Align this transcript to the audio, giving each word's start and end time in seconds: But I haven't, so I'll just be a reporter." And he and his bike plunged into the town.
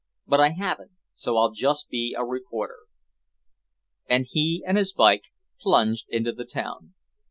But 0.25 0.39
I 0.39 0.49
haven't, 0.49 0.93
so 1.13 1.37
I'll 1.37 1.51
just 1.51 1.87
be 1.89 2.15
a 2.17 2.25
reporter." 2.25 2.77
And 4.09 4.25
he 4.27 4.63
and 4.65 4.75
his 4.75 4.93
bike 4.93 5.25
plunged 5.59 6.07
into 6.09 6.31
the 6.31 6.43
town. 6.45 6.95